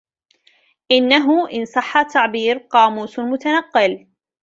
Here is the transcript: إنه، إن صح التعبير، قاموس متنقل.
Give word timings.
إنه، 0.91 1.27
إن 1.53 1.65
صح 1.65 1.97
التعبير، 1.97 2.57
قاموس 2.73 3.19
متنقل. 3.19 4.07